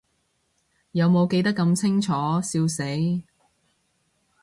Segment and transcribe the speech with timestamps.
[0.93, 2.11] 有無記得咁清楚，
[2.41, 2.83] 笑死